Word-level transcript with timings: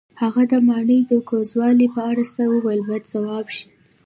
هغه 0.21 0.43
د 0.51 0.53
ماڼۍ 0.67 0.99
د 1.11 1.13
کوږوالي 1.29 1.87
په 1.95 2.01
اړه 2.11 2.23
څه 2.33 2.41
وویل 2.53 2.81
باید 2.87 3.03
ځواب 3.13 3.47
شي. 3.55 3.65